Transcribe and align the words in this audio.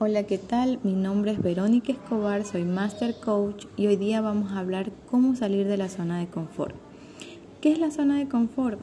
Hola, 0.00 0.24
¿qué 0.24 0.38
tal? 0.38 0.80
Mi 0.82 0.92
nombre 0.92 1.30
es 1.30 1.40
Verónica 1.40 1.92
Escobar, 1.92 2.44
soy 2.44 2.64
Master 2.64 3.14
Coach 3.14 3.66
y 3.76 3.86
hoy 3.86 3.94
día 3.94 4.20
vamos 4.20 4.50
a 4.50 4.58
hablar 4.58 4.90
cómo 5.08 5.36
salir 5.36 5.68
de 5.68 5.76
la 5.76 5.88
zona 5.88 6.18
de 6.18 6.26
confort. 6.26 6.74
¿Qué 7.60 7.70
es 7.70 7.78
la 7.78 7.92
zona 7.92 8.18
de 8.18 8.26
confort? 8.26 8.80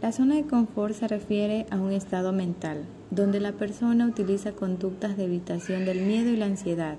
La 0.00 0.12
zona 0.12 0.36
de 0.36 0.46
confort 0.46 0.94
se 0.94 1.06
refiere 1.08 1.66
a 1.70 1.76
un 1.76 1.92
estado 1.92 2.32
mental 2.32 2.86
donde 3.10 3.38
la 3.38 3.52
persona 3.52 4.06
utiliza 4.06 4.52
conductas 4.52 5.18
de 5.18 5.24
evitación 5.24 5.84
del 5.84 6.00
miedo 6.06 6.30
y 6.30 6.36
la 6.36 6.46
ansiedad 6.46 6.96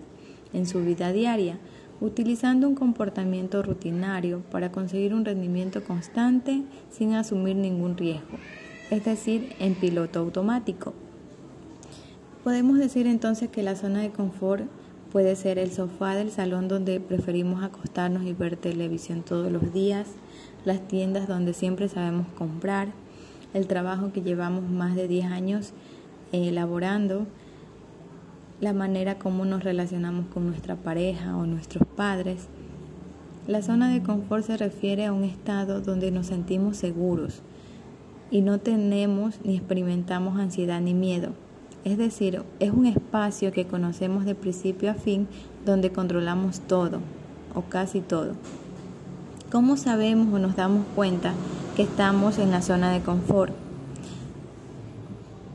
en 0.54 0.68
su 0.68 0.84
vida 0.84 1.12
diaria, 1.12 1.58
utilizando 2.00 2.68
un 2.68 2.76
comportamiento 2.76 3.64
rutinario 3.64 4.44
para 4.52 4.72
conseguir 4.72 5.16
un 5.16 5.26
rendimiento 5.26 5.84
constante 5.84 6.62
sin 6.92 7.16
asumir 7.16 7.56
ningún 7.56 7.98
riesgo, 7.98 8.38
es 8.92 9.04
decir, 9.04 9.56
en 9.58 9.74
piloto 9.74 10.20
automático. 10.20 10.94
Podemos 12.48 12.78
decir 12.78 13.08
entonces 13.08 13.50
que 13.50 13.62
la 13.62 13.76
zona 13.76 14.00
de 14.00 14.12
confort 14.12 14.64
puede 15.12 15.36
ser 15.36 15.60
el 15.60 15.70
sofá 15.70 16.16
del 16.16 16.32
salón 16.32 16.70
donde 16.70 17.02
preferimos 17.02 17.62
acostarnos 17.62 18.24
y 18.24 18.32
ver 18.32 18.56
televisión 18.56 19.22
todos 19.22 19.52
los 19.52 19.74
días, 19.74 20.08
las 20.64 20.80
tiendas 20.88 21.28
donde 21.28 21.54
siempre 21.54 21.90
sabemos 21.90 22.26
comprar, 22.38 22.88
el 23.54 23.68
trabajo 23.68 24.14
que 24.14 24.22
llevamos 24.22 24.64
más 24.64 24.96
de 24.96 25.10
10 25.10 25.26
años 25.26 25.74
eh, 26.32 26.48
elaborando, 26.48 27.28
la 28.62 28.72
manera 28.72 29.20
como 29.20 29.44
nos 29.44 29.66
relacionamos 29.66 30.28
con 30.28 30.48
nuestra 30.48 30.78
pareja 30.78 31.36
o 31.36 31.46
nuestros 31.46 31.86
padres. 31.98 32.48
La 33.46 33.62
zona 33.62 33.92
de 33.92 34.04
confort 34.04 34.46
se 34.46 34.56
refiere 34.56 35.06
a 35.06 35.12
un 35.12 35.26
estado 35.26 35.82
donde 35.82 36.12
nos 36.12 36.28
sentimos 36.28 36.78
seguros 36.78 37.42
y 38.32 38.40
no 38.40 38.62
tenemos 38.62 39.36
ni 39.44 39.58
experimentamos 39.58 40.40
ansiedad 40.40 40.80
ni 40.80 40.94
miedo 40.94 41.34
es 41.84 41.98
decir, 41.98 42.44
es 42.60 42.72
un 42.72 42.86
espacio 42.86 43.52
que 43.52 43.68
conocemos 43.68 44.26
de 44.26 44.36
principio 44.36 44.92
a 44.92 44.96
fin 44.96 45.28
donde 45.66 45.92
controlamos 45.92 46.60
todo 46.62 47.00
o 47.54 47.62
casi 47.64 48.02
todo. 48.02 48.34
¿Cómo 49.52 49.78
sabemos 49.78 50.34
o 50.34 50.40
nos 50.40 50.56
damos 50.56 50.86
cuenta 50.96 51.34
que 51.76 51.84
estamos 51.84 52.38
en 52.38 52.52
la 52.52 52.62
zona 52.62 52.92
de 52.92 53.02
confort? 53.02 53.54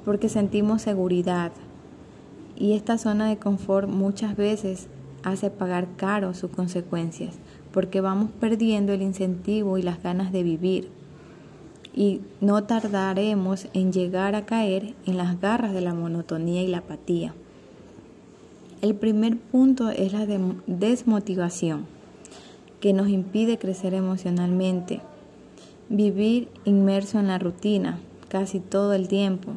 Porque 0.04 0.28
sentimos 0.28 0.82
seguridad 0.82 1.52
y 2.56 2.72
esta 2.72 2.98
zona 2.98 3.28
de 3.28 3.36
confort 3.36 3.88
muchas 3.88 4.36
veces 4.36 4.88
hace 5.22 5.50
pagar 5.50 5.86
caro 5.96 6.34
sus 6.34 6.50
consecuencias 6.50 7.34
porque 7.72 8.00
vamos 8.00 8.30
perdiendo 8.40 8.92
el 8.92 9.02
incentivo 9.02 9.78
y 9.78 9.82
las 9.82 10.02
ganas 10.02 10.32
de 10.32 10.42
vivir 10.42 10.90
y 11.94 12.20
no 12.40 12.64
tardaremos 12.64 13.66
en 13.74 13.92
llegar 13.92 14.34
a 14.34 14.46
caer 14.46 14.94
en 15.06 15.16
las 15.16 15.40
garras 15.40 15.74
de 15.74 15.80
la 15.80 15.94
monotonía 15.94 16.62
y 16.62 16.68
la 16.68 16.78
apatía. 16.78 17.34
El 18.80 18.94
primer 18.94 19.36
punto 19.36 19.90
es 19.90 20.12
la 20.12 20.26
desmotivación, 20.66 21.86
que 22.80 22.92
nos 22.92 23.08
impide 23.08 23.58
crecer 23.58 23.94
emocionalmente, 23.94 25.00
vivir 25.88 26.48
inmerso 26.64 27.20
en 27.20 27.28
la 27.28 27.38
rutina 27.38 27.98
casi 28.28 28.58
todo 28.58 28.94
el 28.94 29.08
tiempo, 29.08 29.52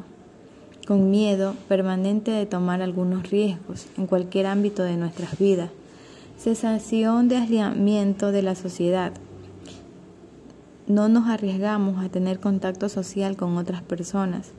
con 0.86 1.10
miedo 1.10 1.54
permanente 1.66 2.30
de 2.30 2.46
tomar 2.46 2.82
algunos 2.82 3.30
riesgos 3.30 3.86
en 3.96 4.06
cualquier 4.06 4.46
ámbito 4.46 4.84
de 4.84 4.96
nuestras 4.96 5.38
vidas, 5.38 5.70
cesación 6.38 7.28
de 7.28 7.38
aislamiento 7.38 8.30
de 8.30 8.42
la 8.42 8.54
sociedad, 8.54 9.12
no 10.86 11.08
nos 11.08 11.28
arriesgamos 11.28 12.04
a 12.04 12.08
tener 12.08 12.40
contacto 12.40 12.88
social 12.88 13.36
con 13.36 13.56
otras 13.56 13.82
personas. 13.82 14.52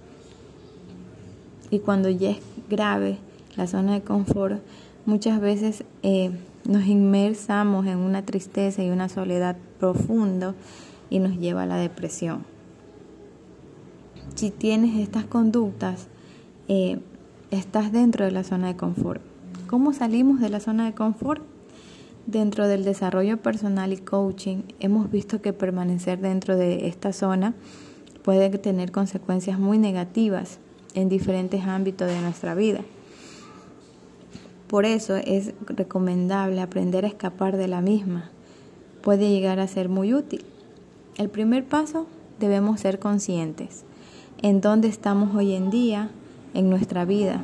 Y 1.69 1.79
cuando 1.79 2.09
ya 2.09 2.31
es 2.31 2.39
grave 2.69 3.17
la 3.55 3.67
zona 3.67 3.93
de 3.93 4.01
confort, 4.01 4.61
muchas 5.05 5.39
veces 5.39 5.83
eh, 6.03 6.31
nos 6.65 6.85
inmersamos 6.85 7.85
en 7.87 7.97
una 7.97 8.23
tristeza 8.23 8.83
y 8.83 8.89
una 8.89 9.09
soledad 9.09 9.57
profunda 9.79 10.53
y 11.09 11.19
nos 11.19 11.37
lleva 11.37 11.63
a 11.63 11.65
la 11.65 11.77
depresión. 11.77 12.43
Si 14.35 14.51
tienes 14.51 14.97
estas 14.99 15.25
conductas, 15.25 16.07
eh, 16.67 16.99
estás 17.51 17.91
dentro 17.91 18.25
de 18.25 18.31
la 18.31 18.43
zona 18.43 18.67
de 18.67 18.75
confort. 18.75 19.21
¿Cómo 19.67 19.93
salimos 19.93 20.39
de 20.39 20.49
la 20.49 20.59
zona 20.59 20.85
de 20.85 20.93
confort? 20.93 21.41
Dentro 22.27 22.67
del 22.67 22.83
desarrollo 22.83 23.37
personal 23.37 23.93
y 23.93 23.97
coaching 23.97 24.63
hemos 24.81 25.09
visto 25.09 25.41
que 25.41 25.53
permanecer 25.53 26.19
dentro 26.19 26.57
de 26.57 26.87
esta 26.87 27.13
zona 27.13 27.53
puede 28.21 28.49
tener 28.57 28.91
consecuencias 28.91 29.57
muy 29.57 29.77
negativas 29.77 30.59
en 30.93 31.07
diferentes 31.07 31.63
ámbitos 31.63 32.09
de 32.09 32.19
nuestra 32.19 32.53
vida. 32.53 32.81
Por 34.67 34.83
eso 34.83 35.15
es 35.15 35.53
recomendable 35.67 36.59
aprender 36.59 37.05
a 37.05 37.07
escapar 37.07 37.55
de 37.55 37.69
la 37.69 37.79
misma. 37.79 38.29
Puede 39.01 39.29
llegar 39.29 39.61
a 39.61 39.67
ser 39.69 39.87
muy 39.87 40.13
útil. 40.13 40.43
El 41.15 41.29
primer 41.29 41.63
paso 41.65 42.07
debemos 42.41 42.81
ser 42.81 42.99
conscientes 42.99 43.85
en 44.41 44.59
dónde 44.59 44.89
estamos 44.89 45.33
hoy 45.33 45.53
en 45.53 45.69
día 45.69 46.09
en 46.53 46.69
nuestra 46.69 47.05
vida, 47.05 47.41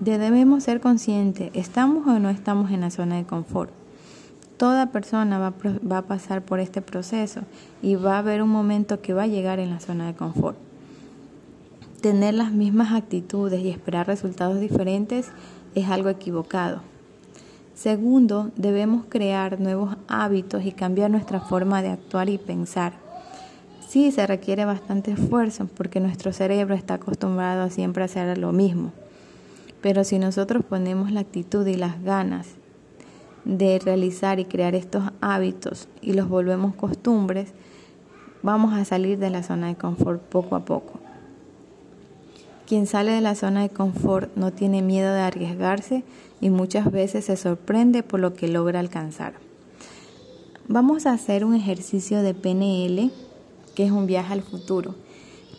Debemos 0.00 0.62
ser 0.62 0.82
conscientes, 0.82 1.50
¿estamos 1.54 2.06
o 2.06 2.18
no 2.18 2.28
estamos 2.28 2.70
en 2.70 2.82
la 2.82 2.90
zona 2.90 3.16
de 3.16 3.24
confort? 3.24 3.70
Toda 4.58 4.92
persona 4.92 5.38
va, 5.38 5.96
a 5.96 6.02
pasar 6.02 6.42
por 6.42 6.60
este 6.60 6.82
proceso 6.82 7.40
y 7.80 7.94
va 7.94 8.16
a 8.16 8.18
haber 8.18 8.42
un 8.42 8.50
momento 8.50 9.00
que 9.00 9.14
va 9.14 9.22
a 9.22 9.26
llegar 9.26 9.58
en 9.58 9.70
la 9.70 9.80
zona 9.80 10.06
de 10.06 10.14
confort. 10.14 10.58
Tener 12.02 12.34
las 12.34 12.52
mismas 12.52 12.92
actitudes 12.92 13.62
y 13.62 13.70
esperar 13.70 14.06
resultados 14.06 14.60
diferentes 14.60 15.30
es 15.74 15.88
algo 15.88 16.10
equivocado. 16.10 16.82
Segundo, 17.74 18.50
debemos 18.54 19.06
crear 19.08 19.58
nuevos 19.60 19.96
hábitos 20.08 20.66
y 20.66 20.72
cambiar 20.72 21.10
nuestra 21.10 21.40
forma 21.40 21.80
de 21.80 21.88
actuar 21.88 22.28
y 22.28 22.36
pensar. 22.36 22.92
Sí, 23.88 24.12
se 24.12 24.26
requiere 24.26 24.66
bastante 24.66 25.12
esfuerzo 25.12 25.70
porque 25.74 26.00
nuestro 26.00 26.34
cerebro 26.34 26.74
está 26.74 26.94
acostumbrado 26.94 27.62
a 27.62 27.70
siempre 27.70 28.04
hacer 28.04 28.36
lo 28.36 28.52
mismo. 28.52 28.92
Pero 29.86 30.02
si 30.02 30.18
nosotros 30.18 30.64
ponemos 30.64 31.12
la 31.12 31.20
actitud 31.20 31.64
y 31.64 31.76
las 31.76 32.02
ganas 32.02 32.48
de 33.44 33.78
realizar 33.78 34.40
y 34.40 34.44
crear 34.44 34.74
estos 34.74 35.04
hábitos 35.20 35.86
y 36.02 36.14
los 36.14 36.28
volvemos 36.28 36.74
costumbres, 36.74 37.52
vamos 38.42 38.74
a 38.74 38.84
salir 38.84 39.16
de 39.20 39.30
la 39.30 39.44
zona 39.44 39.68
de 39.68 39.76
confort 39.76 40.20
poco 40.20 40.56
a 40.56 40.64
poco. 40.64 40.98
Quien 42.66 42.88
sale 42.88 43.12
de 43.12 43.20
la 43.20 43.36
zona 43.36 43.62
de 43.62 43.68
confort 43.68 44.34
no 44.34 44.52
tiene 44.52 44.82
miedo 44.82 45.14
de 45.14 45.20
arriesgarse 45.20 46.02
y 46.40 46.50
muchas 46.50 46.90
veces 46.90 47.26
se 47.26 47.36
sorprende 47.36 48.02
por 48.02 48.18
lo 48.18 48.34
que 48.34 48.48
logra 48.48 48.80
alcanzar. 48.80 49.34
Vamos 50.66 51.06
a 51.06 51.12
hacer 51.12 51.44
un 51.44 51.54
ejercicio 51.54 52.22
de 52.22 52.34
PNL, 52.34 53.12
que 53.76 53.84
es 53.84 53.92
un 53.92 54.06
viaje 54.06 54.32
al 54.32 54.42
futuro. 54.42 54.96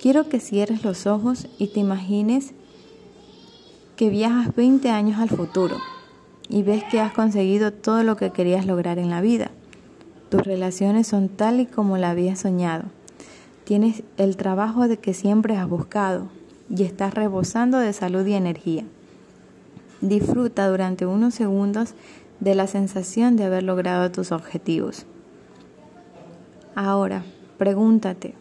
Quiero 0.01 0.27
que 0.27 0.41
cierres 0.41 0.83
los 0.83 1.07
ojos 1.07 1.47
y 1.57 1.67
te 1.67 1.79
imagines 1.79 2.53
que 3.97 4.09
viajas 4.09 4.55
20 4.55 4.91
años 4.91 5.19
al 5.19 5.29
futuro 5.29 5.75
y 6.47 6.61
ves 6.61 6.83
que 6.83 7.01
has 7.01 7.11
conseguido 7.11 7.73
todo 7.73 8.03
lo 8.03 8.15
que 8.15 8.29
querías 8.29 8.65
lograr 8.67 8.99
en 8.99 9.09
la 9.09 9.21
vida. 9.21 9.49
Tus 10.29 10.43
relaciones 10.43 11.07
son 11.07 11.29
tal 11.29 11.59
y 11.59 11.65
como 11.65 11.97
la 11.97 12.11
habías 12.11 12.39
soñado. 12.39 12.85
Tienes 13.65 14.03
el 14.17 14.37
trabajo 14.37 14.87
de 14.87 14.97
que 14.97 15.15
siempre 15.15 15.57
has 15.57 15.67
buscado 15.67 16.29
y 16.69 16.83
estás 16.83 17.15
rebosando 17.15 17.79
de 17.79 17.91
salud 17.91 18.25
y 18.27 18.33
energía. 18.33 18.83
Disfruta 19.99 20.69
durante 20.69 21.07
unos 21.07 21.33
segundos 21.33 21.95
de 22.39 22.53
la 22.53 22.67
sensación 22.67 23.35
de 23.35 23.45
haber 23.45 23.63
logrado 23.63 24.11
tus 24.11 24.31
objetivos. 24.31 25.07
Ahora, 26.75 27.23
pregúntate, 27.57 28.35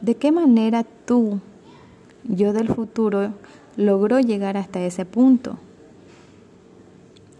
¿de 0.00 0.14
qué 0.14 0.30
manera 0.30 0.84
tú, 1.06 1.40
yo 2.22 2.52
del 2.52 2.68
futuro, 2.68 3.32
logró 3.76 4.20
llegar 4.20 4.56
hasta 4.56 4.80
ese 4.80 5.04
punto? 5.04 5.58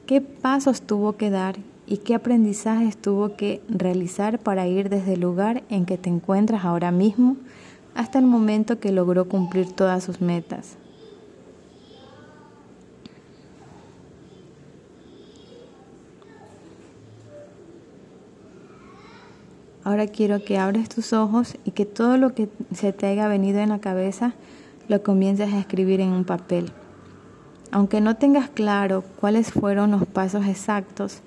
¿Qué 0.06 0.20
pasos 0.20 0.82
tuvo 0.82 1.14
que 1.14 1.30
dar 1.30 1.56
y 1.86 1.98
qué 1.98 2.14
aprendizajes 2.14 2.96
tuvo 2.96 3.36
que 3.36 3.60
realizar 3.68 4.38
para 4.38 4.66
ir 4.66 4.88
desde 4.88 5.14
el 5.14 5.20
lugar 5.20 5.62
en 5.68 5.86
que 5.86 5.98
te 5.98 6.10
encuentras 6.10 6.64
ahora 6.64 6.90
mismo 6.90 7.36
hasta 7.94 8.18
el 8.18 8.26
momento 8.26 8.80
que 8.80 8.92
logró 8.92 9.28
cumplir 9.28 9.72
todas 9.72 10.04
sus 10.04 10.20
metas? 10.20 10.76
Ahora 19.84 20.06
quiero 20.06 20.44
que 20.44 20.58
abres 20.58 20.88
tus 20.88 21.12
ojos 21.12 21.56
y 21.64 21.72
que 21.72 21.84
todo 21.84 22.16
lo 22.16 22.34
que 22.34 22.48
se 22.72 22.92
te 22.92 23.06
haya 23.06 23.26
venido 23.26 23.58
en 23.58 23.70
la 23.70 23.80
cabeza 23.80 24.32
lo 24.88 25.02
comiences 25.02 25.52
a 25.52 25.58
escribir 25.58 26.00
en 26.00 26.10
un 26.10 26.24
papel. 26.24 26.70
Aunque 27.70 28.00
no 28.00 28.16
tengas 28.16 28.50
claro 28.50 29.02
cuáles 29.20 29.50
fueron 29.52 29.90
los 29.90 30.06
pasos 30.06 30.46
exactos, 30.46 31.20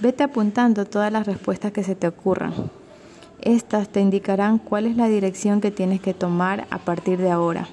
vete 0.00 0.22
apuntando 0.22 0.84
todas 0.84 1.12
las 1.12 1.26
respuestas 1.26 1.72
que 1.72 1.82
se 1.82 1.94
te 1.94 2.06
ocurran. 2.06 2.52
Estas 3.40 3.88
te 3.88 4.00
indicarán 4.00 4.58
cuál 4.58 4.86
es 4.86 4.96
la 4.96 5.08
dirección 5.08 5.60
que 5.60 5.70
tienes 5.70 6.00
que 6.00 6.14
tomar 6.14 6.66
a 6.70 6.78
partir 6.78 7.18
de 7.18 7.30
ahora 7.30 7.68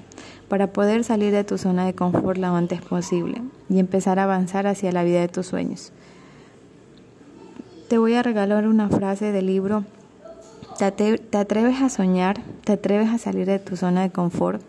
para 0.48 0.68
poder 0.68 1.02
salir 1.04 1.32
de 1.32 1.44
tu 1.44 1.58
zona 1.58 1.86
de 1.86 1.94
confort 1.94 2.38
lo 2.38 2.54
antes 2.54 2.80
posible 2.80 3.42
y 3.68 3.78
empezar 3.78 4.18
a 4.18 4.24
avanzar 4.24 4.66
hacia 4.66 4.92
la 4.92 5.02
vida 5.02 5.20
de 5.20 5.28
tus 5.28 5.46
sueños. 5.46 5.92
Te 7.88 7.98
voy 7.98 8.14
a 8.14 8.22
regalar 8.22 8.66
una 8.66 8.88
frase 8.88 9.32
del 9.32 9.46
libro 9.46 9.84
¿Te, 10.78 11.38
atreves 11.38 11.80
a 11.80 11.88
soñar? 11.88 12.38
¿Te 12.64 12.72
atreves 12.72 13.08
a 13.08 13.16
salir 13.16 13.46
de 13.46 13.58
tu 13.58 13.76
zona 13.76 14.02
de 14.02 14.10
confort? 14.10 14.60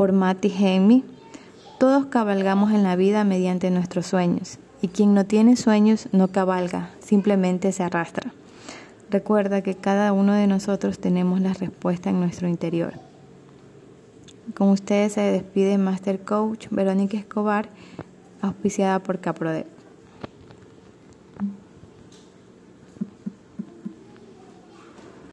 Por 0.00 0.12
Matty 0.12 0.50
Hemi. 0.58 1.04
Todos 1.78 2.06
cabalgamos 2.06 2.72
en 2.72 2.82
la 2.82 2.96
vida 2.96 3.22
mediante 3.22 3.70
nuestros 3.70 4.06
sueños 4.06 4.58
y 4.80 4.88
quien 4.88 5.12
no 5.12 5.26
tiene 5.26 5.56
sueños 5.56 6.08
no 6.10 6.28
cabalga, 6.28 6.88
simplemente 7.00 7.70
se 7.70 7.82
arrastra. 7.82 8.32
Recuerda 9.10 9.60
que 9.60 9.74
cada 9.74 10.14
uno 10.14 10.32
de 10.32 10.46
nosotros 10.46 11.00
tenemos 11.00 11.42
la 11.42 11.52
respuesta 11.52 12.08
en 12.08 12.18
nuestro 12.18 12.48
interior. 12.48 12.94
Con 14.54 14.70
ustedes 14.70 15.12
se 15.12 15.20
despide 15.20 15.76
Master 15.76 16.18
Coach 16.20 16.68
Verónica 16.70 17.18
Escobar, 17.18 17.68
auspiciada 18.40 19.00
por 19.00 19.20
Caprodet. 19.20 19.79